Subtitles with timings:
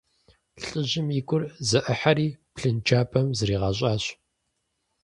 [0.65, 4.03] ЛӀыжьым и гур зэӀыхьэри, блынджабэм зригъэщӀащ.